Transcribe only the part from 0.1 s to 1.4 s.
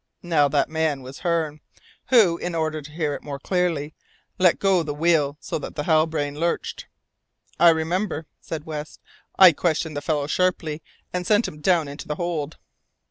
Now that man was